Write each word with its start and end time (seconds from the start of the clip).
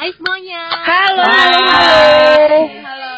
Hai 0.00 0.16
semuanya. 0.16 0.64
Halo. 0.80 1.24
Halo. 1.28 2.56
Halo. 2.88 3.16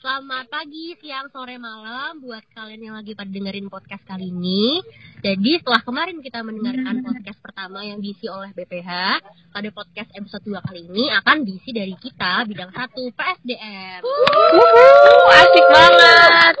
Selamat 0.00 0.48
pagi, 0.48 0.96
siang, 0.96 1.28
sore, 1.28 1.60
malam 1.60 2.24
buat 2.24 2.40
kalian 2.56 2.88
yang 2.88 2.96
lagi 2.96 3.12
pada 3.12 3.28
dengerin 3.28 3.68
podcast 3.68 4.00
kali 4.08 4.32
ini. 4.32 4.80
Jadi 5.20 5.60
setelah 5.60 5.84
kemarin 5.84 6.24
kita 6.24 6.40
mendengarkan 6.40 7.04
podcast 7.04 7.36
pertama 7.44 7.84
yang 7.84 8.00
diisi 8.00 8.32
oleh 8.32 8.48
BPH, 8.56 9.20
pada 9.52 9.68
podcast 9.76 10.08
episode 10.16 10.40
2 10.40 10.56
kali 10.56 10.88
ini 10.88 11.12
akan 11.20 11.44
diisi 11.44 11.68
dari 11.76 12.00
kita 12.00 12.48
bidang 12.48 12.72
1 12.72 13.12
PSDM. 13.12 14.00
Wuhu, 14.08 14.88
asik 15.36 15.66
banget. 15.68 16.54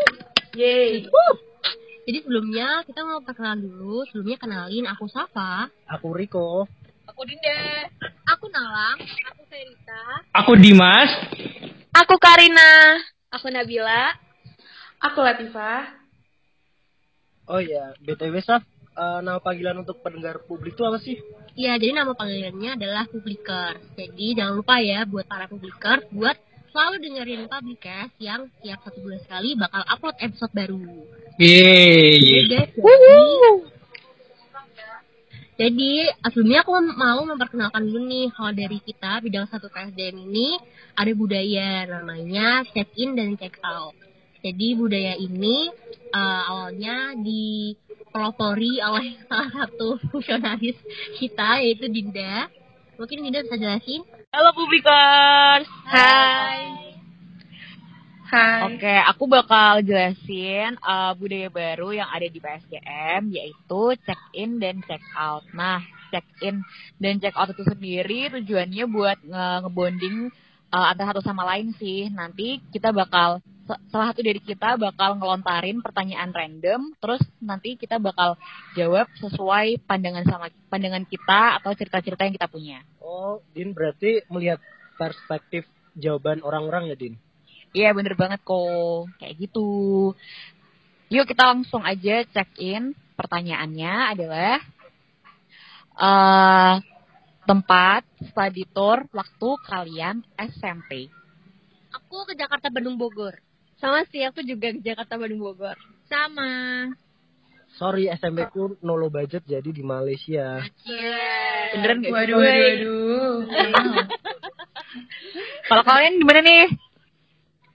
Yeay. 0.52 1.08
Jadi 2.04 2.18
sebelumnya 2.28 2.84
kita 2.84 3.08
mau 3.08 3.24
perkenalan 3.24 3.64
dulu. 3.64 4.04
Sebelumnya 4.12 4.36
kenalin 4.36 4.84
aku 4.84 5.08
Safa. 5.08 5.72
Aku 5.88 6.12
Riko. 6.12 6.68
Aku 7.12 7.28
Dinda. 7.28 7.60
Aku 8.24 8.48
Nalang. 8.48 8.96
Aku 9.28 9.44
Verita. 9.52 10.00
Aku 10.32 10.52
Dimas. 10.56 11.12
Aku 11.92 12.16
Karina. 12.16 13.04
Aku 13.28 13.52
Nabila. 13.52 14.16
Aku 14.96 15.20
Latifah. 15.20 15.92
Oh 17.52 17.60
iya, 17.60 17.92
BTW 18.00 18.40
Saf, 18.40 18.64
eh, 18.96 19.20
nama 19.20 19.36
panggilan 19.44 19.84
untuk 19.84 20.00
pendengar 20.00 20.40
publik 20.48 20.72
itu 20.72 20.88
apa 20.88 20.96
sih? 21.04 21.20
Iya, 21.52 21.76
jadi 21.76 22.00
nama 22.00 22.16
panggilannya 22.16 22.80
adalah 22.80 23.04
Publiker. 23.04 23.76
Jadi 23.92 24.32
jangan 24.32 24.56
lupa 24.56 24.80
ya 24.80 25.04
buat 25.04 25.28
para 25.28 25.44
Publiker 25.52 26.08
buat 26.16 26.40
selalu 26.72 26.96
dengerin 26.96 27.44
Publikers 27.44 28.08
yang 28.24 28.48
tiap 28.64 28.80
satu 28.88 29.04
bulan 29.04 29.20
sekali 29.20 29.52
bakal 29.52 29.84
upload 29.84 30.16
episode 30.16 30.52
baru. 30.56 30.80
Yeay. 31.36 32.48
Jadi, 32.48 32.72
guys, 32.72 33.71
jadi, 35.52 36.08
sebelumnya 36.24 36.64
aku 36.64 36.72
mau 36.96 37.20
memperkenalkan 37.28 37.84
dulu 37.84 38.08
nih 38.08 38.32
kalau 38.32 38.52
dari 38.56 38.78
kita 38.80 39.20
bidang 39.20 39.44
satu 39.52 39.68
PSDM 39.68 40.16
ini 40.32 40.56
ada 40.96 41.12
budaya 41.12 41.84
namanya 41.84 42.64
check 42.72 42.88
in 42.96 43.12
dan 43.12 43.36
check 43.36 43.60
out. 43.60 43.92
Jadi 44.40 44.74
budaya 44.74 45.14
ini 45.20 45.70
eh, 46.08 46.42
awalnya 46.48 47.12
dipelopori 47.20 48.80
oleh 48.80 49.20
salah 49.28 49.50
satu 49.52 50.00
fungsionaris 50.08 50.78
kita 51.20 51.60
yaitu 51.60 51.86
Dinda. 51.92 52.48
Mungkin 52.96 53.20
Dinda 53.20 53.44
bisa 53.44 53.56
jelasin? 53.60 54.02
Halo 54.32 54.56
publikers. 54.56 55.68
Hai. 55.84 56.00
Hai. 56.00 56.91
Oke, 58.72 58.96
aku 59.12 59.28
bakal 59.28 59.84
jelasin 59.84 60.80
uh, 60.80 61.12
budaya 61.12 61.52
baru 61.52 61.92
yang 61.92 62.08
ada 62.08 62.24
di 62.24 62.40
PSDM 62.40 63.28
yaitu 63.28 63.82
check 64.08 64.20
in 64.32 64.56
dan 64.56 64.80
check 64.88 65.04
out. 65.12 65.44
Nah, 65.52 65.84
check 66.08 66.24
in 66.40 66.64
dan 66.96 67.20
check 67.20 67.36
out 67.36 67.52
itu 67.52 67.60
sendiri 67.68 68.32
tujuannya 68.32 68.84
buat 68.88 69.20
nge- 69.20 69.60
ngebonding 69.68 70.32
uh, 70.72 70.86
antara 70.88 71.12
satu 71.12 71.20
sama 71.20 71.44
lain 71.44 71.76
sih. 71.76 72.08
Nanti 72.08 72.64
kita 72.72 72.88
bakal 72.96 73.44
salah 73.92 74.16
satu 74.16 74.24
dari 74.24 74.40
kita 74.40 74.80
bakal 74.80 75.20
ngelontarin 75.20 75.84
pertanyaan 75.84 76.32
random, 76.32 76.96
terus 77.04 77.20
nanti 77.36 77.76
kita 77.76 78.00
bakal 78.00 78.40
jawab 78.72 79.12
sesuai 79.20 79.84
pandangan 79.84 80.24
sama 80.24 80.48
pandangan 80.72 81.04
kita 81.04 81.60
atau 81.60 81.76
cerita-cerita 81.76 82.24
yang 82.24 82.34
kita 82.40 82.48
punya. 82.48 82.80
Oh, 82.96 83.44
Din 83.52 83.76
berarti 83.76 84.24
melihat 84.32 84.58
perspektif 84.96 85.68
jawaban 86.00 86.40
orang-orang 86.40 86.88
ya, 86.88 86.96
Din? 86.96 87.14
Iya 87.72 87.96
bener 87.96 88.14
banget 88.14 88.40
kok 88.44 89.08
Kayak 89.16 89.34
gitu 89.40 89.68
Yuk 91.12 91.24
kita 91.28 91.52
langsung 91.52 91.82
aja 91.84 92.24
check 92.28 92.52
in 92.60 92.92
Pertanyaannya 93.16 93.94
adalah 94.16 94.60
eh 95.96 96.74
Tempat 97.42 98.06
study 98.30 98.64
tour 98.70 99.08
Waktu 99.10 99.48
kalian 99.66 100.22
SMP 100.36 101.08
Aku 101.92 102.24
ke 102.24 102.32
Jakarta 102.32 102.72
Bandung 102.72 102.96
Bogor. 102.96 103.36
Sama 103.76 104.00
sih 104.08 104.24
aku 104.24 104.40
juga 104.40 104.72
ke 104.72 104.80
Jakarta 104.80 105.20
Bandung 105.20 105.44
Bogor 105.44 105.76
Sama. 106.08 106.88
Sorry, 107.80 108.04
SMP 108.12 108.44
ku 108.52 108.76
nolo 108.84 109.08
budget 109.08 109.48
jadi 109.48 109.64
di 109.64 109.80
Malaysia. 109.80 110.60
Beneran 111.72 112.04
gak? 112.04 112.12
Waduh, 112.12 112.36
waduh, 112.36 113.36
waduh. 113.48 114.06
Kalau 115.72 115.82
kalian 115.88 116.20
gimana 116.20 116.40
nih? 116.44 116.68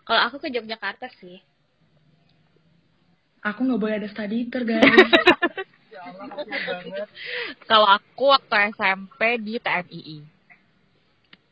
Kalau 0.07 0.22
aku 0.23 0.40
ke 0.40 0.47
Yogyakarta 0.50 1.12
sih. 1.19 1.44
Aku 3.44 3.63
nggak 3.63 3.79
boleh 3.79 3.95
ada 4.00 4.07
study 4.07 4.47
tour, 4.47 4.63
guys. 4.63 4.81
Kalau 7.69 7.88
aku 7.91 8.31
waktu 8.31 8.72
SMP 8.72 9.19
di 9.44 9.59
TMII 9.59 10.17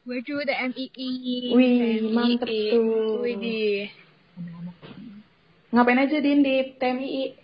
Waduh, 0.06 0.42
TMII. 0.46 1.10
Wih, 1.52 2.14
mantep 2.14 2.48
tuh. 2.48 3.26
Widih. 3.26 3.90
Ngapain 5.74 5.98
aja, 6.00 6.22
Din, 6.22 6.46
di 6.46 6.72
TMI? 6.78 7.36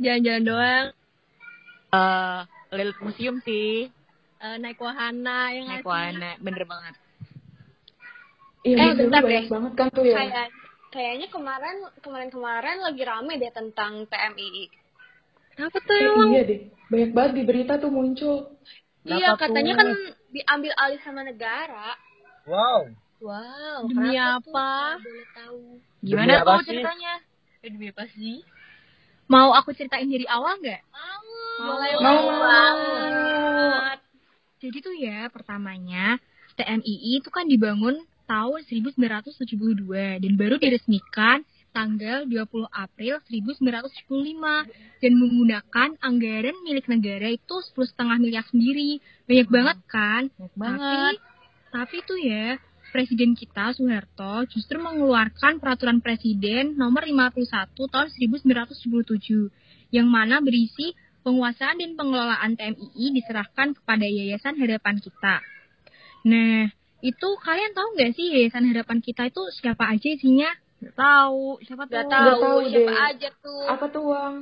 Jalan-jalan 0.00 0.42
doang. 0.46 0.86
eh 1.92 2.40
Lilit 2.72 2.98
Museum 3.02 3.36
sih 3.42 3.88
Eh, 4.36 4.56
naik 4.60 4.76
wahana 4.76 5.48
yang 5.48 5.66
Naik 5.66 5.86
wahana 5.88 6.36
Bener 6.44 6.68
banget 6.68 6.94
Iya, 8.66 8.76
Eh, 8.82 8.92
bentar 8.98 9.22
banyak 9.22 9.44
deh. 9.44 9.52
banget 9.54 9.72
kan 9.78 9.88
tuh 9.94 10.04
ya. 10.10 10.14
kayak 10.18 10.46
kayaknya 10.94 11.26
kemarin 11.34 11.76
kemarin-kemarin 12.04 12.76
lagi 12.86 13.02
rame 13.10 13.32
deh 13.42 13.52
tentang 13.54 13.92
TMII. 14.10 14.64
Kenapa 15.54 15.76
tuh 15.80 15.94
Eh, 15.96 16.04
emang? 16.10 16.28
iya 16.32 16.40
deh. 16.50 16.60
Banyak 16.90 17.10
banget 17.16 17.32
di 17.38 17.42
berita 17.48 17.72
tuh 17.82 17.90
muncul. 17.90 18.36
Iya, 19.06 19.28
Kenapa 19.30 19.42
katanya 19.42 19.72
tuh? 19.72 19.80
kan 19.80 19.88
diambil 20.34 20.72
alih 20.82 21.00
sama 21.06 21.20
negara. 21.22 21.88
Wow. 22.46 22.80
Wow, 23.16 23.88
Demi 23.88 24.12
apa? 24.18 24.68
tuh? 25.00 25.02
Boleh 25.06 25.26
tahu. 25.32 25.62
Gimana 26.04 26.32
Demi 26.36 26.42
apa 26.42 26.52
tuh 26.58 26.64
sih? 26.66 26.68
ceritanya? 26.68 27.12
Eh, 27.64 27.70
demi 27.72 27.86
apa 27.88 28.04
sih? 28.12 28.34
Mau 29.26 29.50
aku 29.58 29.70
ceritain 29.74 30.06
dari 30.06 30.26
awal 30.28 30.58
nggak? 30.62 30.82
Boleh 31.56 31.94
Mau. 31.98 32.20
banget. 32.36 33.98
Jadi 34.62 34.76
tuh 34.84 34.94
ya, 34.96 35.18
pertamanya 35.32 36.20
TMII 36.56 37.10
itu 37.24 37.28
kan 37.32 37.44
dibangun 37.48 37.96
tahun 38.26 38.60
1972 38.66 39.86
dan 40.22 40.32
baru 40.34 40.58
diresmikan 40.58 41.46
tanggal 41.70 42.24
20 42.24 42.66
April 42.72 43.20
1975 43.28 45.00
dan 45.02 45.12
menggunakan 45.12 45.88
anggaran 46.00 46.56
milik 46.64 46.88
negara 46.88 47.28
itu 47.30 47.54
10,5 47.76 48.22
miliar 48.22 48.44
sendiri. 48.48 48.98
Banyak 49.28 49.48
banget 49.48 49.78
kan? 49.88 50.22
Banyak 50.34 50.54
banget 50.56 51.14
Tapi, 51.16 51.24
tapi 51.70 51.96
tuh 52.08 52.20
ya, 52.20 52.56
Presiden 52.96 53.36
kita 53.36 53.76
Soeharto 53.76 54.48
justru 54.48 54.80
mengeluarkan 54.80 55.60
peraturan 55.60 56.00
presiden 56.00 56.80
nomor 56.80 57.04
51 57.04 57.44
tahun 57.76 58.08
1977 58.08 59.52
yang 59.92 60.08
mana 60.08 60.40
berisi 60.40 60.96
penguasaan 61.20 61.82
dan 61.82 61.92
pengelolaan 61.92 62.56
TMII 62.56 63.06
diserahkan 63.20 63.76
kepada 63.76 64.06
Yayasan 64.06 64.56
Harapan 64.56 64.96
Kita. 65.02 65.42
Nah, 66.24 66.72
itu 67.04 67.28
kalian 67.44 67.72
tahu 67.76 67.88
nggak 67.96 68.12
sih 68.16 68.26
Yayasan 68.32 68.68
Harapan 68.72 68.98
Kita 69.04 69.28
itu 69.28 69.42
siapa 69.52 69.84
aja 69.92 70.08
isinya? 70.08 70.48
Gak 70.80 70.94
tahu 70.96 71.60
siapa 71.64 71.84
tuh 71.88 71.94
Gak 71.96 72.08
tahu, 72.08 72.40
tahu 72.40 72.58
siapa 72.68 72.92
deh. 72.92 73.06
aja 73.12 73.28
tuh. 73.40 73.64
Apa 73.68 73.84
tuh, 73.92 74.04
Wang? 74.12 74.36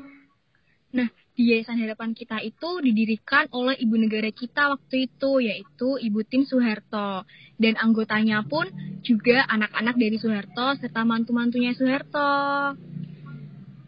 Nah, 0.95 1.09
di 1.35 1.43
Yayasan 1.51 1.83
Harapan 1.83 2.15
Kita 2.15 2.39
itu 2.39 2.71
didirikan 2.79 3.51
oleh 3.51 3.75
ibu 3.83 3.99
negara 3.99 4.31
kita 4.31 4.71
waktu 4.71 5.11
itu, 5.11 5.43
yaitu 5.43 5.99
Ibu 5.99 6.23
Tim 6.31 6.47
Soeharto. 6.47 7.27
Dan 7.59 7.75
anggotanya 7.79 8.47
pun 8.47 8.67
juga 9.03 9.43
anak-anak 9.51 9.95
dari 9.99 10.19
Soeharto 10.19 10.79
serta 10.79 11.03
mantu-mantunya 11.03 11.75
Soeharto. 11.75 12.75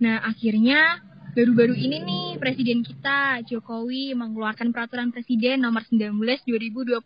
Nah, 0.02 0.16
akhirnya 0.26 1.05
baru-baru 1.36 1.76
ini 1.76 2.00
nih 2.00 2.26
Presiden 2.40 2.80
kita, 2.80 3.44
Jokowi, 3.44 4.16
mengeluarkan 4.16 4.72
peraturan 4.72 5.12
Presiden 5.12 5.68
nomor 5.68 5.84
19 5.84 6.16
2021 6.16 6.96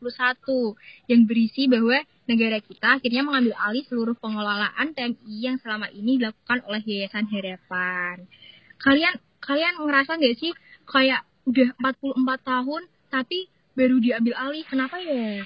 yang 1.10 1.26
berisi 1.26 1.66
bahwa 1.66 1.98
negara 2.30 2.62
kita 2.62 3.02
akhirnya 3.02 3.26
mengambil 3.26 3.58
alih 3.58 3.82
seluruh 3.90 4.14
pengelolaan 4.14 4.94
TMI 4.94 5.34
yang 5.34 5.58
selama 5.58 5.90
ini 5.90 6.22
dilakukan 6.22 6.62
oleh 6.62 6.78
Yayasan 6.78 7.26
Harapan. 7.26 8.30
Kalian 8.78 9.18
kalian 9.42 9.74
ngerasa 9.82 10.14
nggak 10.14 10.36
sih 10.38 10.54
kayak 10.86 11.26
udah 11.50 11.74
44 11.82 12.22
tahun 12.46 12.82
tapi 13.10 13.50
baru 13.74 13.98
diambil 13.98 14.38
alih? 14.46 14.62
Kenapa 14.62 15.02
ya? 15.02 15.42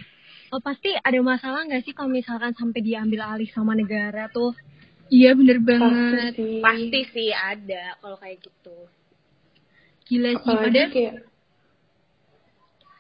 Oh, 0.53 0.61
pasti 0.61 0.93
ada 0.93 1.17
masalah 1.25 1.65
nggak 1.65 1.89
sih 1.89 1.97
kalau 1.97 2.13
misalkan 2.13 2.53
sampai 2.53 2.85
diambil 2.85 3.33
alih 3.33 3.49
sama 3.49 3.73
negara 3.73 4.29
tuh 4.29 4.53
iya 5.11 5.31
bener 5.37 5.59
Pasti 5.61 5.69
banget 5.69 6.33
sih. 6.37 6.61
Pasti 6.61 7.01
sih 7.13 7.31
ada 7.33 7.85
kalau 8.01 8.17
kayak 8.21 8.39
gitu. 8.45 8.77
gila 10.05 10.31
sih 10.37 10.37
Apalagi 10.37 10.65
padahal 10.69 10.91
kayak 10.93 11.15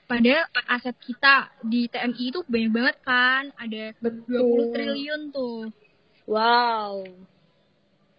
padahal 0.05 0.45
aset 0.69 0.97
kita 1.01 1.35
di 1.65 1.89
TMI 1.89 2.25
itu 2.33 2.41
banyak 2.45 2.71
banget 2.73 2.97
kan 3.05 3.43
ada 3.57 3.83
betul. 4.01 4.73
20 4.73 4.75
triliun 4.77 5.23
tuh 5.33 5.69
Wow. 6.25 7.05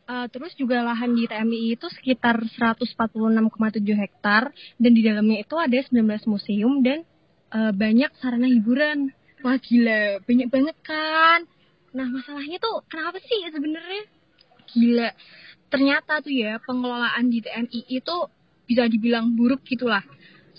Uh, 0.05 0.29
terus 0.29 0.53
juga 0.53 0.85
lahan 0.85 1.17
di 1.17 1.25
TMI 1.25 1.73
itu 1.73 1.89
sekitar 1.89 2.38
146,7 2.38 2.93
hektar 3.97 4.53
dan 4.77 4.91
di 4.93 5.01
dalamnya 5.01 5.41
itu 5.41 5.57
ada 5.57 5.73
19 5.73 6.05
museum 6.29 6.85
dan 6.85 7.01
uh, 7.49 7.73
banyak 7.73 8.13
sarana 8.21 8.45
hiburan. 8.45 9.09
Wah 9.41 9.57
gila, 9.57 10.21
banyak 10.21 10.47
banget 10.53 10.77
kan. 10.85 11.49
Nah 11.95 12.07
masalahnya 12.12 12.59
tuh 12.59 12.83
kenapa 12.92 13.18
sih 13.24 13.47
sebenarnya? 13.47 14.03
Gila, 14.75 15.09
ternyata 15.71 16.19
tuh 16.19 16.36
ya 16.36 16.59
pengelolaan 16.59 17.31
di 17.31 17.39
TNI 17.39 17.81
itu 17.88 18.18
bisa 18.68 18.83
dibilang 18.92 19.31
buruk 19.39 19.63
gitulah. 19.63 20.03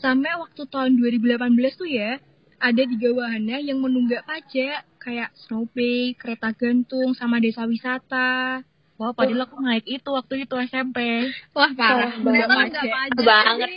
Sampai 0.00 0.32
waktu 0.40 0.64
tahun 0.64 0.96
2018 0.96 1.76
tuh 1.76 1.88
ya, 1.88 2.16
ada 2.56 2.82
tiga 2.88 3.12
wahana 3.12 3.60
yang 3.60 3.84
menunggak 3.84 4.24
pajak 4.24 4.88
kayak 4.96 5.30
Snowpay, 5.44 6.16
kereta 6.16 6.50
gantung, 6.56 7.12
sama 7.12 7.38
desa 7.38 7.68
wisata. 7.68 8.64
Wah, 8.96 9.12
padahal 9.12 9.44
aku 9.44 9.60
naik 9.60 9.84
itu 9.84 10.08
waktu 10.08 10.48
itu 10.48 10.54
SMP. 10.66 11.28
Wah 11.52 11.70
parah, 11.76 12.16
nunggak 12.16 12.48
banget. 12.48 12.72
pajak. 12.88 13.22
banget. 13.22 13.70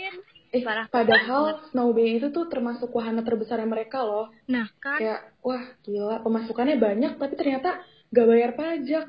Eh, 0.50 0.66
padahal 0.90 1.62
Snowbay 1.70 2.18
itu 2.18 2.34
tuh 2.34 2.50
termasuk 2.50 2.90
wahana 2.90 3.22
terbesar 3.22 3.62
mereka 3.62 4.02
loh. 4.02 4.34
Nah 4.50 4.66
kan, 4.82 4.98
Kayak, 4.98 5.20
wah 5.46 5.62
gila, 5.86 6.18
pemasukannya 6.26 6.76
banyak 6.82 7.12
tapi 7.22 7.34
ternyata 7.38 7.86
gak 8.10 8.26
bayar 8.26 8.52
pajak. 8.58 9.06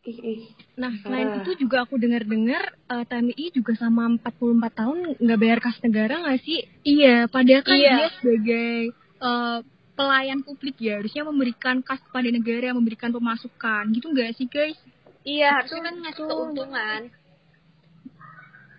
Ih, 0.00 0.16
ih. 0.16 0.42
Nah, 0.80 0.96
selain 1.04 1.28
Parah. 1.28 1.38
itu 1.44 1.50
juga 1.60 1.84
aku 1.84 2.00
dengar-dengar 2.00 2.72
eh, 2.72 3.04
TNI 3.04 3.44
juga 3.52 3.76
sama 3.76 4.08
44 4.16 4.72
tahun 4.72 4.98
nggak 5.20 5.38
bayar 5.38 5.58
kas 5.60 5.76
negara 5.84 6.24
nggak 6.24 6.40
sih? 6.40 6.64
Iya, 6.88 7.28
padahal 7.28 7.62
kan 7.62 7.76
Iya. 7.76 7.94
dia 8.00 8.08
sebagai 8.16 8.72
eh, 9.20 9.58
pelayan 9.92 10.40
publik 10.40 10.80
ya 10.80 10.96
harusnya 10.96 11.22
memberikan 11.28 11.84
kas 11.84 12.00
kepada 12.00 12.32
negara, 12.32 12.72
memberikan 12.72 13.12
pemasukan, 13.12 13.92
gitu 13.92 14.08
nggak 14.08 14.32
sih 14.40 14.48
guys? 14.48 14.80
Iya, 15.20 15.60
harusnya 15.60 15.82
kan 15.84 15.94
ngasih 16.00 16.24
keuntungan. 16.24 17.00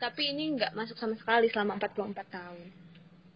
Tapi 0.02 0.34
ini 0.34 0.58
nggak 0.58 0.74
masuk 0.74 0.98
sama 0.98 1.14
sekali 1.14 1.46
selama 1.54 1.78
44 1.78 2.26
tahun. 2.26 2.60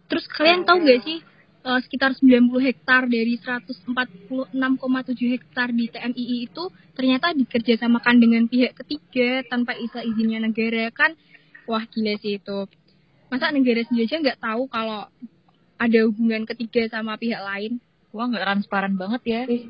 Terus 0.09 0.25
kalian 0.33 0.65
tahu 0.65 0.81
nggak 0.81 1.01
sih 1.05 1.21
eh, 1.65 1.79
sekitar 1.85 2.17
90 2.17 2.49
hektar 2.57 3.05
dari 3.05 3.37
146,7 3.37 5.33
hektar 5.37 5.69
di 5.69 5.85
TNI 5.93 6.25
itu 6.49 6.63
ternyata 6.97 7.37
dikerjasamakan 7.37 8.15
dengan 8.17 8.49
pihak 8.49 8.73
ketiga 8.81 9.45
tanpa 9.45 9.77
isa 9.77 10.01
izinnya 10.01 10.41
negara 10.41 10.89
kan? 10.89 11.13
Wah 11.69 11.85
gila 11.85 12.17
sih 12.17 12.41
itu. 12.41 12.65
Masa 13.29 13.53
negara 13.53 13.85
sendiri 13.85 14.09
aja 14.09 14.17
nggak 14.21 14.41
tahu 14.41 14.65
kalau 14.69 15.05
ada 15.75 15.99
hubungan 16.07 16.49
ketiga 16.49 16.89
sama 16.89 17.17
pihak 17.21 17.41
lain? 17.41 17.77
Wah, 18.15 18.25
nggak 18.31 18.47
transparan 18.47 18.95
banget 18.95 19.21
ya. 19.27 19.41
Ih, 19.51 19.69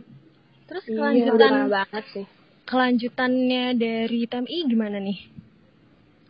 Terus 0.70 0.84
Iya, 0.86 0.98
kelanjutan 0.98 1.50
parah 1.50 1.68
banget 1.70 2.06
sih. 2.14 2.26
kelanjutannya 2.66 3.66
dari 3.78 4.22
TMI 4.26 4.58
gimana 4.70 4.98
nih? 5.02 5.35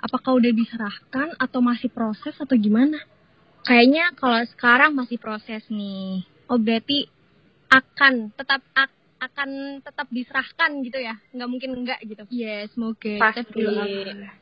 Apakah 0.06 0.38
udah 0.38 0.54
diserahkan 0.54 1.34
atau 1.42 1.66
masih 1.66 1.90
proses 1.90 2.38
atau 2.38 2.54
gimana? 2.54 3.02
Kayaknya 3.66 4.14
kalau 4.14 4.38
sekarang 4.54 4.94
masih 4.94 5.18
proses 5.18 5.66
nih. 5.66 6.22
Oh 6.46 6.62
berarti 6.62 7.10
akan 7.74 8.30
tetap 8.38 8.62
ak- 8.78 9.02
akan 9.18 9.82
tetap 9.82 10.06
diserahkan 10.14 10.86
gitu 10.86 11.02
ya? 11.02 11.18
Nggak 11.34 11.50
mungkin 11.50 11.72
enggak 11.82 12.00
gitu. 12.06 12.22
Ya, 12.30 12.70
semoga. 12.70 13.18
Pasti. 13.18 13.66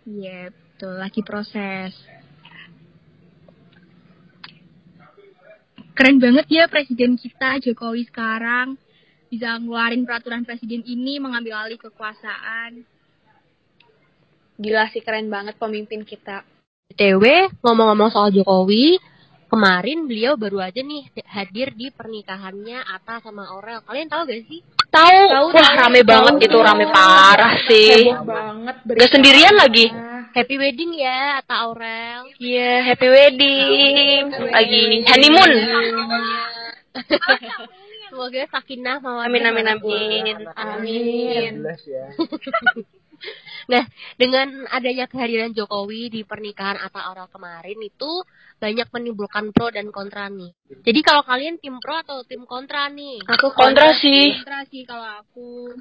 Iya, 0.04 0.52
betul. 0.52 1.00
Lagi 1.00 1.22
proses. 1.24 1.96
Keren 5.96 6.20
banget 6.20 6.50
ya 6.52 6.68
presiden 6.68 7.16
kita 7.16 7.64
Jokowi 7.64 8.04
sekarang 8.12 8.76
bisa 9.32 9.56
ngeluarin 9.62 10.04
peraturan 10.04 10.44
presiden 10.44 10.84
ini 10.84 11.24
mengambil 11.24 11.56
alih 11.64 11.80
kekuasaan. 11.80 12.84
Gila 14.58 14.86
sih 14.90 15.02
keren 15.02 15.28
banget 15.28 15.58
pemimpin 15.58 16.06
kita. 16.06 16.46
BTW, 16.94 17.50
ngomong-ngomong 17.66 18.14
soal 18.14 18.30
Jokowi, 18.30 19.02
kemarin 19.50 20.06
beliau 20.06 20.38
baru 20.38 20.62
aja 20.62 20.78
nih 20.78 21.10
hadir 21.26 21.74
di 21.74 21.90
pernikahannya 21.90 22.86
Atta 22.86 23.18
sama 23.22 23.50
Aurel. 23.50 23.82
Kalian 23.82 24.10
tahu 24.10 24.30
gak 24.30 24.46
sih? 24.46 24.62
Tahu, 24.94 25.50
wah 25.50 25.72
rame 25.74 26.06
banget 26.06 26.46
itu, 26.46 26.58
rame 26.62 26.86
parah 26.86 27.58
sih. 27.66 28.14
heboh 28.14 28.30
banget. 28.30 28.76
Gak 28.94 29.10
sendirian 29.10 29.58
lagi. 29.58 29.90
Happy 30.34 30.56
wedding 30.58 30.98
ya 30.98 31.42
Atta 31.42 31.66
Aurel. 31.66 32.30
Iya, 32.38 32.94
happy 32.94 33.08
wedding. 33.10 34.22
Lagi 34.54 34.82
honeymoon. 35.10 35.52
Semoga 38.06 38.46
sakinah 38.54 39.02
mawaddah 39.02 39.26
Amin, 39.26 39.42
amin, 39.50 39.66
warahmah. 39.66 39.98
amin. 39.98 40.38
Amin. 40.54 41.52
Jelas 41.66 41.82
ya. 41.90 42.06
Nah, 43.72 43.84
dengan 44.20 44.68
adanya 44.68 45.08
kehadiran 45.08 45.56
Jokowi 45.56 46.12
di 46.12 46.22
pernikahan 46.28 46.80
Atta 46.80 47.00
Aurel 47.08 47.32
kemarin 47.32 47.80
itu 47.80 48.12
banyak 48.60 48.88
menimbulkan 48.92 49.56
pro 49.56 49.72
dan 49.72 49.92
kontra 49.92 50.28
nih. 50.28 50.52
Jadi 50.84 51.00
kalau 51.04 51.24
kalian 51.24 51.60
tim 51.60 51.80
pro 51.80 52.00
atau 52.00 52.24
tim 52.28 52.44
kontra 52.44 52.92
nih? 52.92 53.24
Aku 53.28 53.56
kontra 53.56 53.96
sih. 53.96 54.36
Kontra 54.36 54.68
sih 54.68 54.84
kalau 54.84 55.08
aku. 55.24 55.72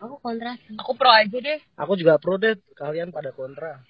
Aku 0.00 0.14
kontra 0.20 0.56
sih. 0.60 0.76
Aku 0.76 0.92
pro 0.96 1.12
aja 1.12 1.36
deh. 1.40 1.60
Aku 1.76 1.92
juga 1.96 2.20
pro 2.20 2.36
deh, 2.36 2.56
kalian 2.76 3.12
pada 3.12 3.32
kontra. 3.32 3.80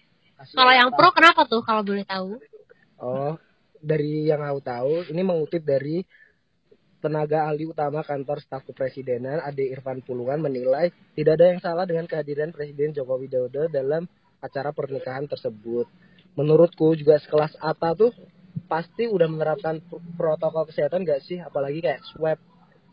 Kalau 0.54 0.72
yang 0.72 0.90
pro 0.94 1.12
kenapa 1.12 1.44
tuh 1.44 1.60
kalau 1.60 1.84
boleh 1.84 2.06
tahu? 2.06 2.40
Oh, 3.00 3.36
dari 3.80 4.28
yang 4.28 4.44
aku 4.44 4.60
tahu, 4.60 4.94
ini 5.08 5.20
mengutip 5.24 5.64
dari 5.64 6.04
tenaga 7.00 7.48
ahli 7.48 7.64
utama 7.64 8.04
kantor 8.04 8.44
staf 8.44 8.62
kepresidenan 8.68 9.40
Ade 9.40 9.72
Irfan 9.72 10.04
Pulungan 10.04 10.44
menilai 10.44 10.92
tidak 11.16 11.40
ada 11.40 11.46
yang 11.56 11.60
salah 11.64 11.88
dengan 11.88 12.04
kehadiran 12.04 12.52
Presiden 12.52 12.92
Joko 12.92 13.16
Widodo 13.16 13.66
dalam 13.72 14.04
acara 14.40 14.70
pernikahan 14.72 15.24
tersebut. 15.24 15.88
Menurutku 16.36 16.92
juga 16.94 17.16
sekelas 17.18 17.56
Atta 17.58 17.96
tuh 17.96 18.12
pasti 18.68 19.08
udah 19.08 19.26
menerapkan 19.26 19.80
pr- 19.80 20.00
protokol 20.14 20.68
kesehatan 20.68 21.02
gak 21.02 21.24
sih? 21.24 21.40
Apalagi 21.40 21.80
kayak 21.82 22.04
swab 22.12 22.38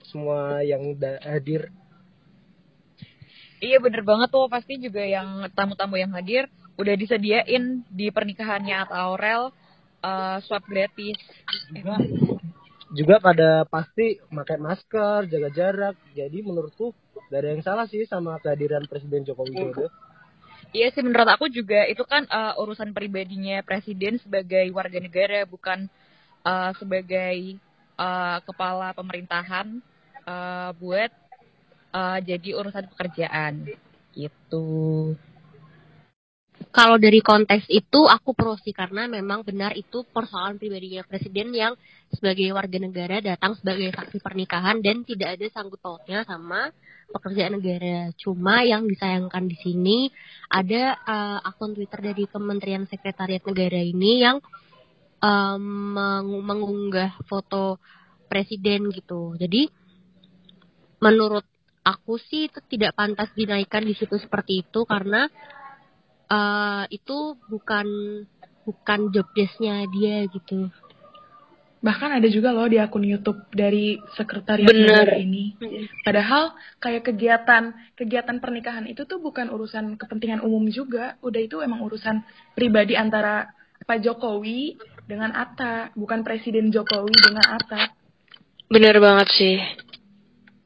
semua 0.07 0.63
yang 0.63 0.81
hadir. 1.21 1.69
Iya 3.59 3.81
bener 3.81 4.05
banget 4.05 4.29
tuh 4.31 4.47
pasti 4.47 4.79
juga 4.79 5.01
yang 5.01 5.49
tamu-tamu 5.51 5.97
yang 5.97 6.13
hadir 6.13 6.45
udah 6.77 6.93
disediain 6.93 7.81
di 7.89 8.07
pernikahannya 8.13 8.85
Atta 8.87 8.95
Aurel 9.03 9.49
eh, 9.99 10.37
swab 10.45 10.63
gratis. 10.63 11.17
Juga 12.95 13.19
pada 13.19 13.67
pasti 13.67 14.19
pakai 14.31 14.57
masker, 14.59 15.27
jaga 15.27 15.49
jarak. 15.51 15.95
Jadi 16.15 16.39
menurutku 16.43 16.95
gak 17.27 17.39
ada 17.43 17.49
yang 17.51 17.63
salah 17.63 17.85
sih 17.89 18.07
sama 18.07 18.39
kehadiran 18.39 18.87
Presiden 18.87 19.27
Joko 19.27 19.43
Widodo. 19.43 19.91
Iya 20.75 20.91
sih 20.91 21.03
menurut 21.03 21.27
aku 21.31 21.47
juga 21.47 21.87
itu 21.87 22.03
kan 22.03 22.27
eh, 22.27 22.53
urusan 22.59 22.91
pribadinya 22.91 23.63
presiden 23.63 24.19
sebagai 24.19 24.67
warga 24.75 24.99
negara 24.99 25.47
bukan 25.47 25.87
eh, 26.43 26.71
sebagai 26.75 27.55
eh, 27.95 28.37
kepala 28.43 28.91
pemerintahan 28.91 29.79
eh, 30.27 30.69
buat 30.75 31.11
eh, 31.95 32.19
jadi 32.19 32.49
urusan 32.59 32.83
pekerjaan 32.93 33.63
gitu. 34.11 34.67
Kalau 36.71 37.01
dari 37.01 37.23
konteks 37.23 37.65
itu 37.73 38.05
aku 38.05 38.37
pro 38.37 38.53
sih 38.61 38.75
karena 38.75 39.09
memang 39.09 39.41
benar 39.41 39.73
itu 39.73 40.05
persoalan 40.13 40.61
pribadinya 40.61 41.01
presiden 41.07 41.49
yang 41.55 41.73
sebagai 42.13 42.53
warga 42.53 42.77
negara 42.77 43.17
datang 43.19 43.57
sebagai 43.57 43.89
saksi 43.91 44.21
pernikahan 44.21 44.79
dan 44.83 45.01
tidak 45.01 45.39
ada 45.39 45.45
sangkut 45.51 45.81
pautnya 45.81 46.21
sama 46.27 46.69
pekerjaan 47.09 47.57
negara. 47.57 48.13
Cuma 48.19 48.61
yang 48.61 48.85
disayangkan 48.85 49.49
di 49.49 49.57
sini 49.57 49.97
ada 50.51 50.95
eh, 51.01 51.39
akun 51.49 51.73
Twitter 51.73 52.13
dari 52.13 52.23
Kementerian 52.29 52.85
Sekretariat 52.85 53.41
Negara 53.41 53.81
ini 53.81 54.21
yang 54.21 54.37
meng- 55.57 56.45
mengunggah 56.45 57.17
foto 57.25 57.81
presiden 58.29 58.93
gitu. 58.93 59.33
Jadi 59.39 59.65
menurut 61.01 61.45
aku 61.81 62.19
sih 62.21 62.51
itu 62.51 62.59
tidak 62.67 62.93
pantas 62.93 63.31
dinaikkan 63.33 63.81
di 63.81 63.95
situ 63.95 64.19
seperti 64.19 64.67
itu 64.67 64.83
karena 64.83 65.25
eh 66.27 66.83
itu 66.91 67.39
bukan 67.47 67.87
bukan 68.67 68.99
job 69.15 69.27
desk-nya 69.31 69.87
dia 69.87 70.27
gitu. 70.27 70.67
Bahkan 71.77 72.19
ada 72.19 72.27
juga 72.27 72.51
loh 72.51 72.67
di 72.67 72.81
akun 72.81 73.05
YouTube 73.05 73.47
dari 73.53 73.95
sekretariat 74.17 74.67
Bener. 74.67 75.07
negara 75.07 75.15
ini. 75.21 75.55
Padahal 76.03 76.57
kayak 76.83 77.07
kegiatan 77.07 77.71
kegiatan 77.95 78.37
pernikahan 78.43 78.89
itu 78.89 79.07
tuh 79.07 79.23
bukan 79.23 79.47
urusan 79.47 79.95
kepentingan 79.95 80.43
umum 80.43 80.67
juga. 80.67 81.15
Udah 81.23 81.39
itu 81.39 81.63
emang 81.63 81.85
urusan 81.85 82.25
pribadi 82.57 82.97
antara 82.97 83.47
Pak 83.87 84.03
Jokowi 84.03 84.75
dengan 85.07 85.31
Atta, 85.31 85.95
bukan 85.95 86.25
Presiden 86.25 86.73
Jokowi 86.73 87.13
dengan 87.13 87.45
Atta. 87.55 87.93
Bener 88.67 88.99
banget 88.99 89.31
sih. 89.31 89.57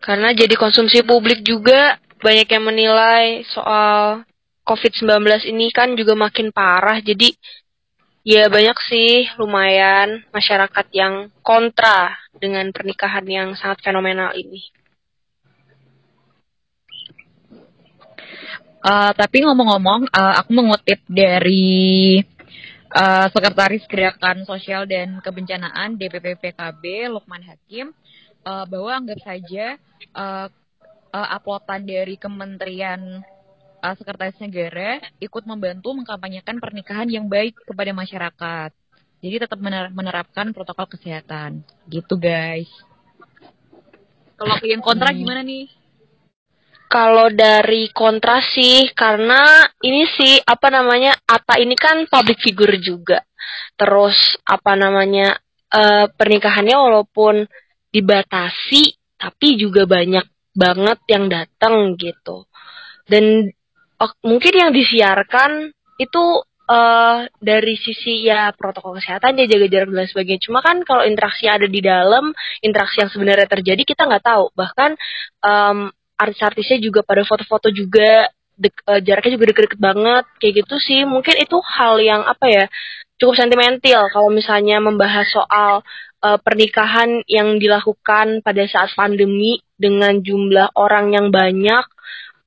Karena 0.02 0.34
jadi 0.34 0.58
konsumsi 0.58 1.06
publik 1.06 1.46
juga 1.46 2.02
banyak 2.18 2.50
yang 2.50 2.66
menilai 2.66 3.46
soal 3.54 4.26
COVID-19 4.62 5.50
ini 5.50 5.74
kan 5.74 5.94
juga 5.98 6.14
makin 6.14 6.54
parah. 6.54 7.02
Jadi 7.02 7.34
ya 8.22 8.46
banyak 8.48 8.78
sih 8.86 9.26
lumayan 9.42 10.22
masyarakat 10.30 10.86
yang 10.94 11.34
kontra 11.42 12.14
dengan 12.38 12.70
pernikahan 12.70 13.26
yang 13.26 13.50
sangat 13.58 13.82
fenomenal 13.82 14.34
ini. 14.38 14.62
Eh, 18.82 19.12
tapi 19.14 19.46
ngomong-ngomong, 19.46 20.10
eh, 20.10 20.34
aku 20.42 20.52
mengutip 20.58 21.06
dari 21.06 22.18
eh, 22.92 23.28
Sekretaris 23.30 23.86
Gerakan 23.86 24.42
Sosial 24.50 24.90
dan 24.90 25.22
Kebencanaan 25.22 26.02
DPP 26.02 26.42
PKB 26.42 27.14
Lukman 27.14 27.46
Hakim 27.46 27.94
eh, 28.42 28.66
bahwa 28.66 28.92
anggap 28.98 29.22
saja 29.22 29.78
eh, 30.02 30.48
eh, 31.14 31.28
uploadan 31.38 31.86
dari 31.86 32.18
Kementerian 32.18 33.22
eh, 33.82 33.96
Sekretaris 33.98 34.38
Negara 34.38 35.02
ikut 35.18 35.44
membantu 35.50 35.98
mengkampanyekan 35.98 36.62
pernikahan 36.62 37.10
yang 37.10 37.26
baik 37.26 37.58
kepada 37.66 37.92
masyarakat. 37.92 38.70
Jadi 39.22 39.36
tetap 39.38 39.60
mener- 39.62 39.94
menerapkan 39.94 40.50
protokol 40.54 40.90
kesehatan. 40.90 41.62
Gitu 41.90 42.18
guys. 42.18 42.70
Kalau 44.38 44.58
yang 44.66 44.82
kontra 44.82 45.14
gimana 45.14 45.46
nih? 45.46 45.70
Kalau 46.90 47.32
dari 47.32 47.88
kontra 47.94 48.42
sih, 48.42 48.90
karena 48.92 49.64
ini 49.80 50.04
sih 50.18 50.42
apa 50.44 50.68
namanya, 50.74 51.16
Ata 51.24 51.56
ini 51.62 51.78
kan 51.78 52.10
public 52.10 52.42
figure 52.42 52.76
juga. 52.82 53.22
Terus 53.78 54.18
apa 54.44 54.74
namanya 54.74 55.38
eh, 55.72 56.10
pernikahannya 56.10 56.76
walaupun 56.76 57.46
dibatasi, 57.94 58.98
tapi 59.16 59.62
juga 59.62 59.86
banyak 59.86 60.26
banget 60.52 61.00
yang 61.08 61.32
datang 61.32 61.96
gitu. 61.96 62.50
Dan 63.08 63.48
mungkin 64.26 64.54
yang 64.54 64.72
disiarkan 64.74 65.72
itu 66.02 66.24
eh 66.72 67.20
dari 67.42 67.76
sisi 67.76 68.24
ya 68.24 68.56
protokol 68.56 68.96
kesehatan 68.96 69.36
ya 69.36 69.46
jaga 69.50 69.68
jarak 69.68 69.92
dan 69.92 70.08
sebagainya. 70.08 70.42
Cuma 70.48 70.64
kan 70.64 70.80
kalau 70.88 71.04
interaksi 71.04 71.46
ada 71.52 71.68
di 71.68 71.82
dalam, 71.84 72.32
interaksi 72.64 73.04
yang 73.04 73.12
sebenarnya 73.12 73.48
terjadi 73.50 73.82
kita 73.84 74.08
nggak 74.08 74.24
tahu. 74.24 74.46
Bahkan 74.56 74.92
em, 75.44 75.78
artis-artisnya 76.16 76.78
juga 76.80 77.02
pada 77.04 77.26
foto-foto 77.28 77.74
juga 77.74 78.30
dek- 78.56 78.86
eh, 78.88 79.02
jaraknya 79.04 79.32
juga 79.36 79.46
deket-deket 79.52 79.82
banget 79.82 80.26
kayak 80.40 80.54
gitu 80.64 80.76
sih. 80.80 81.02
Mungkin 81.04 81.36
itu 81.44 81.58
hal 81.60 82.00
yang 82.00 82.22
apa 82.24 82.46
ya 82.48 82.66
cukup 83.20 83.36
sentimental 83.38 84.08
kalau 84.14 84.30
misalnya 84.32 84.80
membahas 84.80 85.28
soal 85.28 85.84
eh, 86.24 86.40
pernikahan 86.40 87.26
yang 87.28 87.60
dilakukan 87.60 88.46
pada 88.46 88.64
saat 88.70 88.96
pandemi 88.96 89.60
dengan 89.76 90.22
jumlah 90.22 90.72
orang 90.78 91.12
yang 91.18 91.28
banyak 91.34 91.84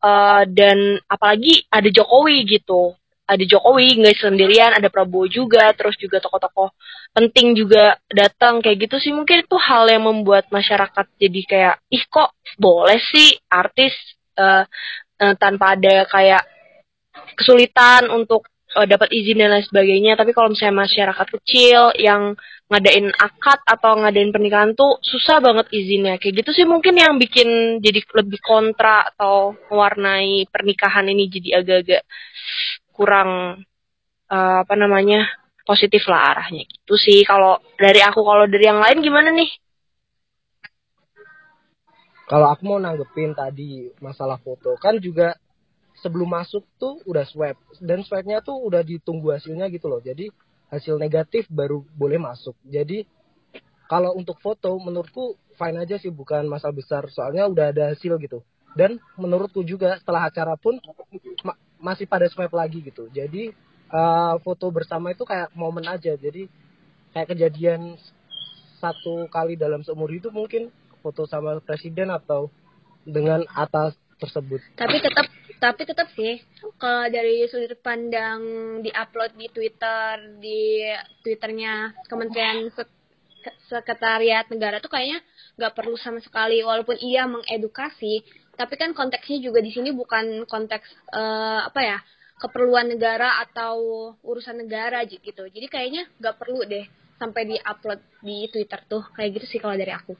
eh, 0.04 0.42
dan 0.52 1.00
apalagi 1.08 1.64
ada 1.72 1.88
Jokowi 1.88 2.44
gitu. 2.44 2.92
Ada 3.24 3.40
Jokowi 3.48 4.04
nggak 4.04 4.20
sendirian 4.20 4.76
ada 4.76 4.92
Prabowo 4.92 5.24
juga 5.24 5.72
terus 5.72 5.96
juga 5.96 6.20
tokoh-tokoh 6.20 6.68
penting 7.16 7.56
juga 7.56 7.96
datang 8.12 8.60
kayak 8.60 8.84
gitu 8.84 8.96
sih. 9.00 9.12
Mungkin 9.16 9.48
itu 9.48 9.56
hal 9.56 9.88
yang 9.88 10.04
membuat 10.04 10.52
masyarakat 10.52 11.06
jadi 11.16 11.40
kayak 11.48 11.74
ih 11.88 12.04
kok 12.10 12.36
boleh 12.60 13.00
sih 13.00 13.38
artis 13.48 13.94
eh, 14.36 14.68
eh, 15.22 15.34
tanpa 15.40 15.78
ada 15.78 16.04
kayak 16.10 16.42
kesulitan 17.38 18.10
untuk 18.12 18.44
eh, 18.76 18.86
dapat 18.90 19.08
izin 19.14 19.40
dan 19.40 19.56
lain 19.56 19.64
sebagainya. 19.64 20.20
Tapi 20.20 20.36
kalau 20.36 20.52
misalnya 20.52 20.84
masyarakat 20.84 21.26
kecil 21.40 21.96
yang 21.96 22.36
ngadain 22.64 23.12
akad 23.12 23.60
atau 23.68 24.00
ngadain 24.00 24.32
pernikahan 24.32 24.72
tuh 24.72 24.96
susah 25.04 25.38
banget 25.44 25.68
izinnya. 25.70 26.16
Kayak 26.16 26.44
gitu 26.44 26.50
sih 26.62 26.66
mungkin 26.66 26.96
yang 26.96 27.20
bikin 27.20 27.80
jadi 27.84 28.00
lebih 28.00 28.40
kontra 28.40 29.04
atau 29.12 29.52
mewarnai 29.68 30.48
pernikahan 30.48 31.04
ini 31.06 31.28
jadi 31.28 31.60
agak-agak 31.60 32.02
kurang 32.94 33.62
eh, 34.32 34.58
apa 34.64 34.74
namanya 34.74 35.28
positif 35.68 36.08
lah 36.08 36.32
arahnya. 36.32 36.64
Gitu 36.64 36.94
sih. 36.96 37.20
Kalau 37.28 37.60
dari 37.76 38.00
aku 38.00 38.20
kalau 38.24 38.44
dari 38.48 38.64
yang 38.64 38.80
lain 38.80 39.04
gimana 39.04 39.28
nih? 39.32 39.50
Kalau 42.24 42.48
aku 42.48 42.64
mau 42.64 42.80
nanggepin 42.80 43.36
tadi 43.36 43.92
masalah 44.00 44.40
foto 44.40 44.80
kan 44.80 44.96
juga 44.96 45.36
sebelum 46.00 46.32
masuk 46.32 46.64
tuh 46.80 47.04
udah 47.04 47.28
swab. 47.28 47.60
Dan 47.84 48.00
swabnya 48.00 48.40
tuh 48.40 48.56
udah 48.56 48.80
ditunggu 48.80 49.36
hasilnya 49.36 49.68
gitu 49.68 49.92
loh. 49.92 50.00
Jadi 50.00 50.32
hasil 50.72 50.96
negatif 50.96 51.48
baru 51.52 51.84
boleh 51.96 52.16
masuk. 52.20 52.56
Jadi 52.64 53.04
kalau 53.88 54.16
untuk 54.16 54.40
foto 54.40 54.72
menurutku 54.80 55.36
fine 55.60 55.84
aja 55.84 56.00
sih 56.00 56.10
bukan 56.10 56.48
masalah 56.48 56.74
besar 56.74 57.02
soalnya 57.12 57.44
udah 57.48 57.70
ada 57.70 57.92
hasil 57.92 58.16
gitu. 58.20 58.40
Dan 58.74 58.98
menurutku 59.14 59.62
juga 59.62 59.94
setelah 60.00 60.26
acara 60.26 60.58
pun 60.58 60.80
ma- 61.46 61.58
masih 61.78 62.08
pada 62.10 62.26
swab 62.26 62.50
lagi 62.50 62.82
gitu. 62.82 63.06
Jadi 63.12 63.52
eh, 63.92 64.34
foto 64.42 64.66
bersama 64.72 65.12
itu 65.14 65.22
kayak 65.22 65.52
momen 65.54 65.86
aja. 65.86 66.16
Jadi 66.16 66.48
kayak 67.14 67.36
kejadian 67.36 67.94
satu 68.82 69.30
kali 69.30 69.54
dalam 69.54 69.80
seumur 69.86 70.10
hidup 70.10 70.34
mungkin 70.34 70.68
foto 71.00 71.28
sama 71.28 71.60
presiden 71.62 72.10
atau 72.10 72.48
dengan 73.04 73.44
atas 73.52 73.94
tersebut. 74.16 74.60
tapi 74.80 74.96
tetap 75.04 75.28
tapi 75.62 75.82
tetap 75.86 76.10
sih 76.12 76.40
kalau 76.76 77.06
dari 77.08 77.46
sudut 77.48 77.78
pandang 77.80 78.40
diupload 78.84 79.36
di 79.38 79.46
Twitter 79.48 80.38
di 80.42 80.84
Twitternya 81.24 82.04
Kementerian 82.08 82.68
Sek- 82.74 83.02
Sekretariat 83.68 84.48
Negara 84.48 84.80
tuh 84.80 84.88
kayaknya 84.92 85.20
nggak 85.60 85.74
perlu 85.76 85.96
sama 86.00 86.20
sekali. 86.24 86.64
Walaupun 86.64 86.96
iya 87.00 87.28
mengedukasi 87.28 88.24
tapi 88.54 88.78
kan 88.78 88.94
konteksnya 88.94 89.42
juga 89.42 89.58
di 89.58 89.74
sini 89.74 89.90
bukan 89.90 90.46
konteks 90.46 90.86
eh, 91.10 91.60
apa 91.66 91.80
ya 91.82 91.98
keperluan 92.38 92.90
negara 92.90 93.40
atau 93.42 93.76
urusan 94.22 94.66
negara 94.66 95.02
gitu. 95.06 95.46
Jadi 95.48 95.66
kayaknya 95.70 96.06
nggak 96.18 96.36
perlu 96.38 96.62
deh 96.66 96.84
sampai 97.16 97.46
diupload 97.46 98.00
di 98.20 98.46
Twitter 98.50 98.80
tuh. 98.90 99.02
Kayak 99.14 99.40
gitu 99.40 99.46
sih 99.56 99.60
kalau 99.62 99.78
dari 99.78 99.92
aku. 99.94 100.14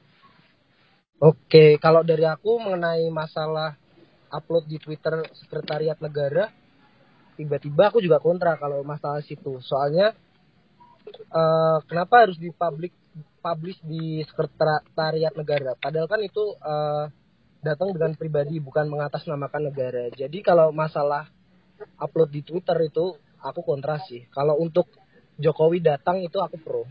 Oke, 1.15 1.79
kalau 1.79 2.03
dari 2.03 2.27
aku 2.27 2.59
mengenai 2.59 3.07
masalah 3.07 3.79
upload 4.35 4.67
di 4.67 4.77
Twitter 4.77 5.23
Sekretariat 5.39 5.97
Negara, 6.03 6.51
tiba-tiba 7.39 7.87
aku 7.87 8.03
juga 8.03 8.19
kontra 8.19 8.59
kalau 8.59 8.83
masalah 8.83 9.23
situ. 9.23 9.63
Soalnya 9.63 10.11
eh, 11.31 11.77
kenapa 11.87 12.27
harus 12.27 12.35
dipublish 12.35 12.95
publish 13.39 13.79
di 13.87 14.19
Sekretariat 14.27 15.33
Negara? 15.33 15.79
Padahal 15.79 16.07
kan 16.11 16.19
itu 16.19 16.43
eh, 16.59 17.05
datang 17.65 17.89
dengan 17.97 18.13
pribadi 18.13 18.61
bukan 18.61 18.85
mengatasnamakan 18.85 19.73
negara. 19.73 20.13
Jadi 20.13 20.45
kalau 20.45 20.69
masalah 20.69 21.25
upload 21.97 22.29
di 22.29 22.45
Twitter 22.45 22.77
itu 22.85 23.17
aku 23.41 23.65
kontra 23.65 23.97
sih. 24.05 24.29
Kalau 24.29 24.61
untuk 24.61 24.85
Jokowi 25.41 25.81
datang 25.81 26.21
itu 26.21 26.37
aku 26.37 26.61
pro. 26.61 26.85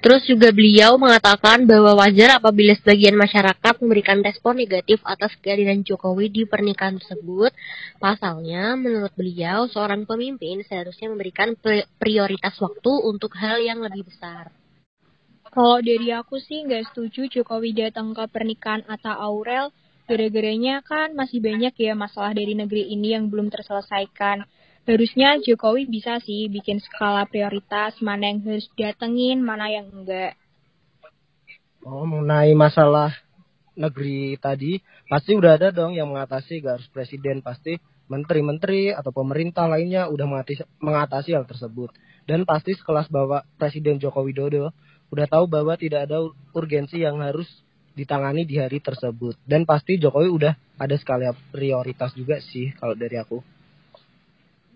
Terus 0.00 0.24
juga 0.24 0.48
beliau 0.48 0.96
mengatakan 0.96 1.68
bahwa 1.68 1.92
wajar 2.00 2.40
apabila 2.40 2.72
sebagian 2.80 3.20
masyarakat 3.20 3.84
memberikan 3.84 4.24
respon 4.24 4.56
negatif 4.56 4.96
atas 5.04 5.36
kehadiran 5.44 5.84
Jokowi 5.84 6.32
di 6.32 6.42
pernikahan 6.48 6.96
tersebut. 6.96 7.52
Pasalnya, 8.00 8.80
menurut 8.80 9.12
beliau, 9.12 9.68
seorang 9.68 10.08
pemimpin 10.08 10.64
seharusnya 10.64 11.12
memberikan 11.12 11.52
pri- 11.52 11.84
prioritas 12.00 12.56
waktu 12.64 12.92
untuk 13.04 13.36
hal 13.36 13.60
yang 13.60 13.84
lebih 13.84 14.08
besar. 14.08 14.48
Kalau 15.50 15.82
dari 15.84 16.08
aku 16.16 16.40
sih 16.40 16.64
nggak 16.64 16.94
setuju 16.94 17.28
Jokowi 17.28 17.76
datang 17.76 18.16
ke 18.16 18.24
pernikahan 18.32 18.86
Atta 18.88 19.18
Aurel. 19.20 19.68
Gara-garanya 20.08 20.80
kan 20.80 21.12
masih 21.12 21.44
banyak 21.44 21.76
ya 21.76 21.92
masalah 21.92 22.32
dari 22.32 22.56
negeri 22.56 22.88
ini 22.88 23.12
yang 23.14 23.28
belum 23.28 23.52
terselesaikan. 23.52 24.48
Harusnya 24.90 25.38
Jokowi 25.38 25.86
bisa 25.86 26.18
sih 26.18 26.50
bikin 26.50 26.82
skala 26.82 27.22
prioritas 27.30 27.94
mana 28.02 28.26
yang 28.26 28.42
harus 28.42 28.66
datengin, 28.74 29.38
mana 29.38 29.70
yang 29.70 29.86
enggak. 29.86 30.34
Oh, 31.86 32.02
mengenai 32.02 32.50
masalah 32.58 33.14
negeri 33.78 34.34
tadi, 34.42 34.82
pasti 35.06 35.38
udah 35.38 35.54
ada 35.54 35.70
dong 35.70 35.94
yang 35.94 36.10
mengatasi, 36.10 36.58
gak 36.58 36.82
harus 36.82 36.88
presiden, 36.90 37.38
pasti 37.38 37.78
menteri-menteri 38.10 38.90
atau 38.90 39.14
pemerintah 39.14 39.70
lainnya 39.70 40.10
udah 40.10 40.26
mengatasi, 40.26 40.66
mengatasi 40.82 41.38
hal 41.38 41.46
tersebut. 41.46 41.94
Dan 42.26 42.42
pasti 42.42 42.74
sekelas 42.74 43.06
bawa 43.14 43.46
Presiden 43.62 44.02
Joko 44.02 44.26
Widodo 44.26 44.74
udah 45.14 45.26
tahu 45.30 45.46
bahwa 45.46 45.78
tidak 45.78 46.10
ada 46.10 46.18
urgensi 46.50 46.98
yang 46.98 47.22
harus 47.22 47.46
ditangani 47.94 48.42
di 48.42 48.58
hari 48.58 48.82
tersebut. 48.82 49.38
Dan 49.46 49.62
pasti 49.70 50.02
Jokowi 50.02 50.34
udah 50.34 50.58
ada 50.82 50.98
skala 50.98 51.30
prioritas 51.54 52.10
juga 52.18 52.42
sih 52.42 52.74
kalau 52.74 52.98
dari 52.98 53.14
aku. 53.14 53.59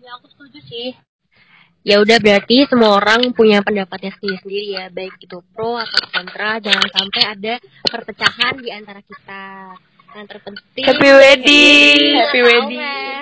Ya 0.05 0.13
aku 0.21 0.29
setuju 0.29 0.61
sih. 0.69 0.93
Ya 1.81 1.97
udah 1.97 2.17
berarti 2.21 2.69
semua 2.69 2.97
orang 3.01 3.33
punya 3.33 3.65
pendapatnya 3.65 4.13
sendiri-sendiri 4.17 4.67
ya, 4.77 4.85
baik 4.93 5.17
itu 5.21 5.37
pro 5.53 5.77
atau 5.77 6.01
kontra, 6.13 6.57
jangan 6.61 6.89
sampai 6.93 7.21
ada 7.25 7.53
perpecahan 7.89 8.53
di 8.61 8.69
antara 8.69 9.01
kita. 9.01 9.73
Yang 10.13 10.25
terpenting 10.29 10.85
Happy 10.85 11.09
wedding, 11.09 12.01
happy 12.21 12.39
Aurel. 12.41 12.49
wedding. 12.53 13.21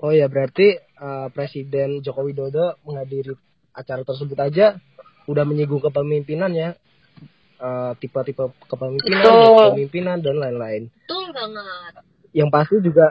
Oh 0.00 0.12
ya 0.16 0.32
berarti 0.32 0.80
eh, 0.80 1.26
Presiden 1.32 2.00
Joko 2.00 2.24
Widodo 2.24 2.80
menghadiri 2.88 3.36
acara 3.76 4.00
tersebut 4.00 4.36
aja 4.40 4.80
udah 5.28 5.44
menyinggung 5.44 5.84
kepemimpinan 5.84 6.52
ya 6.56 6.72
Eh, 7.60 7.92
tipe-tipe 8.00 8.56
kepemimpinan, 8.72 9.20
Betul. 9.20 9.36
gaya 9.36 9.52
kepemimpinan 9.68 10.16
dan 10.24 10.40
lain-lain. 10.40 10.88
Betul 11.04 11.28
banget. 11.28 11.92
Yang 12.32 12.48
pasti 12.56 12.76
juga 12.80 13.06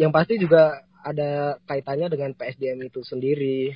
yang 0.00 0.08
pasti 0.08 0.34
juga 0.40 0.80
ada 1.02 1.58
kaitannya 1.66 2.08
dengan 2.08 2.30
PSDM 2.32 2.86
itu 2.86 3.02
sendiri. 3.02 3.74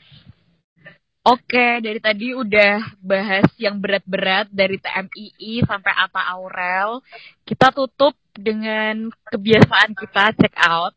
Oke, 1.26 1.82
dari 1.82 1.98
tadi 1.98 2.30
udah 2.38 3.02
bahas 3.02 3.50
yang 3.58 3.82
berat-berat 3.82 4.46
dari 4.54 4.78
TMII 4.78 5.66
sampai 5.66 5.90
Atta 5.90 6.22
Aurel. 6.38 7.02
Kita 7.42 7.74
tutup 7.74 8.14
dengan 8.30 9.10
kebiasaan 9.26 9.90
kita 9.98 10.38
check 10.38 10.54
out. 10.54 10.94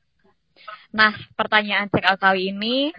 Nah, 0.93 1.17
pertanyaan 1.33 1.89
check 1.89 2.05
out 2.05 2.21
kali 2.21 2.53
ini, 2.53 2.93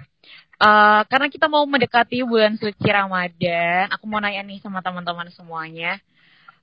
Eh, 0.60 1.00
karena 1.08 1.32
kita 1.32 1.48
mau 1.48 1.64
mendekati 1.64 2.20
bulan 2.20 2.60
suci 2.60 2.84
Ramadan, 2.84 3.88
aku 3.96 4.04
mau 4.04 4.20
nanya 4.20 4.44
nih 4.44 4.60
sama 4.60 4.84
teman-teman 4.84 5.32
semuanya. 5.32 5.96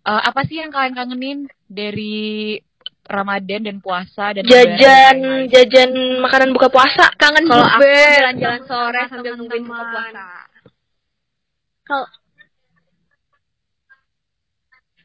Eh, 0.05 0.21
apa 0.29 0.45
sih 0.45 0.61
yang 0.61 0.69
kalian 0.69 0.93
kangenin 0.93 1.39
dari 1.65 2.61
Ramadan 3.07 3.61
dan 3.63 3.77
puasa 3.79 4.35
dan 4.35 4.43
lebaran 4.43 4.67
Jajan, 4.75 5.15
lain-lain? 5.15 5.47
jajan 5.47 5.91
makanan 6.19 6.49
buka 6.51 6.67
puasa. 6.67 7.07
Kangen 7.15 7.47
Kalau 7.47 7.63
aku 7.63 7.79
bukber. 7.79 8.15
jalan-jalan 8.19 8.61
sore 8.67 9.01
sambil 9.07 9.33
nungguin 9.35 9.63
buka 9.63 9.83
puasa. 9.87 10.25
Kalau 11.83 12.05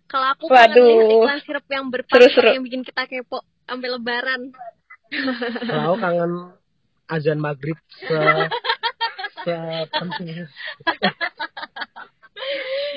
kalau 0.04 0.26
aku 0.28 0.44
Waduh. 0.44 0.84
kangen 0.84 1.14
iklan 1.16 1.40
sirup 1.40 1.66
yang 1.70 1.84
Seru-seru. 1.88 2.50
yang 2.52 2.64
bikin 2.66 2.82
kita 2.82 3.02
kepo 3.06 3.38
sampai 3.64 3.88
lebaran. 3.88 4.40
Kalau 5.62 5.94
kangen 5.96 6.32
azan 7.06 7.38
maghrib 7.38 7.78
se 7.88 8.18
sepenting 9.44 10.46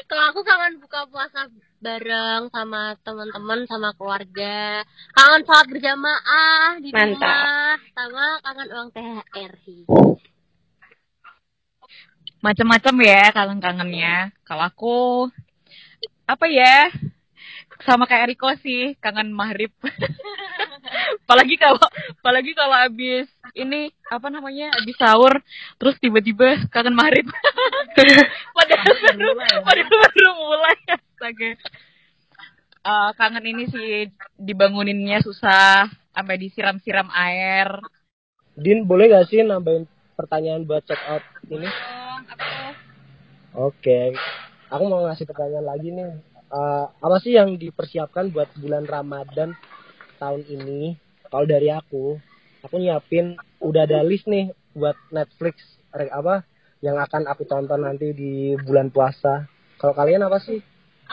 Kalau 0.06 0.24
aku 0.32 0.42
kangen 0.46 0.78
buka 0.80 1.10
puasa 1.10 1.50
bareng 1.82 2.50
sama 2.50 2.98
teman-teman 3.02 3.66
sama 3.70 3.94
keluarga. 3.94 4.82
Kangen 5.14 5.42
sholat 5.46 5.66
berjamaah 5.70 6.82
di 6.82 6.90
Mantap. 6.90 7.20
rumah 7.22 7.78
sama 7.94 8.26
kangen 8.42 8.70
uang 8.74 8.90
THR. 8.94 9.54
Macam-macam 12.42 12.96
ya 13.02 13.24
kangen-kangennya. 13.34 14.16
Kalau 14.46 14.64
aku 14.66 14.98
apa 16.26 16.46
ya? 16.50 16.94
Sama 17.84 18.08
kayak 18.08 18.34
Riko 18.34 18.50
sih, 18.62 18.96
kangen 19.04 19.34
maghrib. 19.36 19.74
apalagi 21.26 21.56
kalau 21.58 21.82
apalagi 22.22 22.52
kalau 22.54 22.76
habis 22.78 23.28
ini 23.56 23.90
apa 24.12 24.28
namanya? 24.28 24.76
habis 24.76 25.00
sahur 25.00 25.34
terus 25.80 25.96
tiba-tiba 26.04 26.68
kangen 26.70 26.94
maghrib. 26.94 27.26
padahal 28.56 28.96
baru, 29.16 29.30
padahal 29.64 29.88
baru 29.90 30.30
mulai 30.36 30.78
astaga. 30.92 31.52
Eh, 32.86 33.10
kangen 33.18 33.46
ini 33.50 33.64
sih 33.72 34.14
dibanguninnya 34.38 35.24
susah 35.26 35.90
sampai 36.14 36.38
disiram-siram 36.38 37.10
air. 37.10 37.82
Din 38.54 38.86
boleh 38.86 39.10
gak 39.10 39.32
sih 39.32 39.42
nambahin 39.42 39.90
pertanyaan 40.16 40.64
buat 40.64 40.86
check 40.88 41.02
out 41.12 41.26
ini 41.52 41.68
Oke, 43.56 44.12
aku 44.68 44.84
mau 44.92 45.08
ngasih 45.08 45.24
pertanyaan 45.24 45.64
lagi 45.64 45.88
nih. 45.96 46.12
Eh, 46.52 46.86
apa 46.92 47.18
sih 47.24 47.34
yang 47.40 47.56
dipersiapkan 47.56 48.28
buat 48.36 48.52
bulan 48.60 48.84
Ramadan 48.84 49.56
tahun 50.20 50.44
ini? 50.52 51.00
Kalau 51.32 51.48
dari 51.48 51.72
aku, 51.72 52.20
aku 52.66 52.82
nyiapin 52.82 53.38
udah 53.62 53.86
ada 53.86 54.02
list 54.02 54.26
nih 54.26 54.50
buat 54.74 54.98
Netflix 55.14 55.62
apa 55.94 56.42
yang 56.82 56.98
akan 56.98 57.30
aku 57.30 57.46
tonton 57.46 57.86
nanti 57.86 58.12
di 58.12 58.58
bulan 58.66 58.90
puasa. 58.92 59.46
Kalau 59.78 59.94
kalian 59.96 60.26
apa 60.26 60.42
sih? 60.44 60.60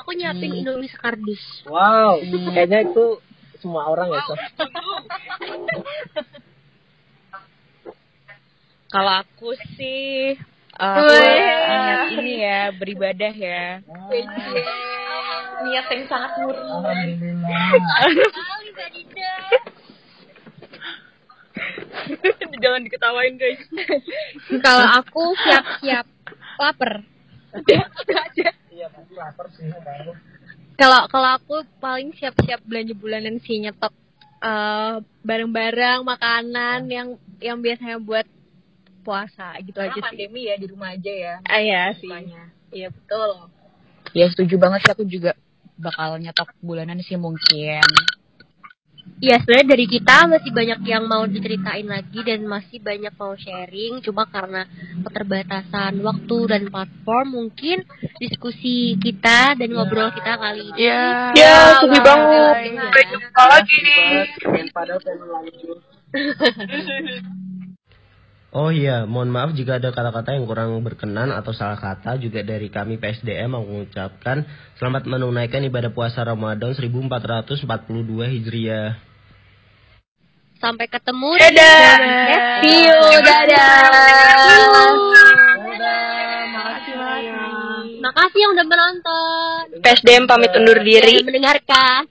Aku 0.00 0.16
nyiapin 0.16 0.64
Indomie 0.64 0.88
sekardus. 0.88 1.38
Wow, 1.68 2.18
kayaknya 2.56 2.88
itu 2.88 3.20
semua 3.60 3.86
orang 3.92 4.08
ya. 4.10 4.20
Sof. 4.26 4.40
Kalau 8.92 9.24
aku 9.24 9.56
sih 9.78 10.36
eh, 10.36 11.56
niat 11.64 12.12
ini 12.12 12.44
ya 12.44 12.68
beribadah 12.76 13.32
ya. 13.32 13.80
Niat 15.62 15.86
yang 15.88 16.04
sangat 16.10 16.32
murni. 16.44 17.16
Jangan 22.62 22.80
diketawain 22.86 23.34
guys. 23.36 23.62
Kalau 24.62 24.84
aku 25.02 25.22
siap-siap 25.42 26.06
lapar. 26.58 26.92
Iya, 28.72 28.86
pasti 28.88 29.14
lapar 29.14 29.46
sih. 29.52 29.68
baru. 29.68 30.12
Kalau 30.80 31.00
kalau 31.12 31.30
aku 31.36 31.56
paling 31.78 32.16
siap-siap 32.16 32.64
belanja 32.64 32.96
bulanan 32.96 33.38
sih 33.44 33.60
nyetok 33.60 33.92
eh, 34.40 34.94
barang-barang 35.22 36.00
makanan 36.02 36.88
yang 36.88 37.08
yang 37.38 37.60
biasanya 37.60 38.00
buat 38.00 38.24
puasa 39.02 39.58
gitu 39.66 39.82
aja 39.82 39.98
sih. 39.98 40.02
pandemi 40.02 40.46
ya 40.48 40.54
di 40.56 40.66
rumah 40.70 40.94
aja 40.94 41.12
ya. 41.12 41.34
Ah, 41.44 41.60
iya 41.60 41.92
sih. 41.98 42.10
Iya 42.72 42.88
betul. 42.88 43.50
Ya 44.16 44.26
setuju 44.30 44.56
banget 44.56 44.86
sih 44.86 44.92
aku 44.94 45.04
juga 45.04 45.36
bakal 45.76 46.16
nyetok 46.22 46.54
bulanan 46.62 47.02
sih 47.02 47.18
mungkin. 47.18 47.84
Iya 49.22 49.38
sebenarnya 49.38 49.78
dari 49.78 49.86
kita 49.86 50.26
masih 50.26 50.50
banyak 50.50 50.80
yang 50.82 51.06
mau 51.06 51.22
diceritain 51.30 51.86
lagi 51.86 52.26
dan 52.26 52.42
masih 52.42 52.82
banyak 52.82 53.14
mau 53.14 53.38
sharing. 53.38 54.02
Cuma 54.02 54.26
karena 54.26 54.66
keterbatasan 55.06 56.02
waktu 56.02 56.38
dan 56.50 56.66
platform 56.66 57.26
mungkin 57.30 57.86
diskusi 58.18 58.98
kita 58.98 59.54
dan 59.54 59.70
ngobrol 59.70 60.10
kita 60.10 60.42
kali 60.42 60.74
ini. 60.74 60.90
Ya, 60.90 61.30
Ya, 61.38 61.78
sedih 61.78 62.02
banget. 62.02 62.54
Iya. 62.66 62.82
Sampai 62.82 63.02
jumpa 63.14 63.42
lagi. 63.46 63.78
Lanjut. 65.30 65.78
Oh 68.52 68.68
iya, 68.68 69.08
mohon 69.08 69.32
maaf 69.32 69.56
jika 69.56 69.80
ada 69.80 69.96
kata-kata 69.96 70.36
yang 70.36 70.44
kurang 70.44 70.76
berkenan 70.84 71.32
atau 71.32 71.56
salah 71.56 71.80
kata 71.80 72.20
juga 72.20 72.44
dari 72.44 72.68
kami 72.68 73.00
PSDM 73.00 73.48
mengucapkan 73.48 74.44
selamat 74.76 75.08
menunaikan 75.08 75.64
ibadah 75.64 75.88
puasa 75.88 76.20
Ramadan 76.20 76.76
1442 76.76 77.64
Hijriah. 78.28 79.11
Sampai 80.62 80.86
ketemu. 80.86 81.30
Dadah. 81.42 81.98
See 82.62 82.86
you. 82.86 82.98
Dadah. 83.18 83.82
Makasih 87.98 88.38
yang 88.38 88.52
udah 88.54 88.66
menonton. 88.70 89.62
PSDM 89.82 90.30
pamit 90.30 90.54
undur 90.54 90.78
diri. 90.86 91.26
Mendengarkan. 91.26 92.06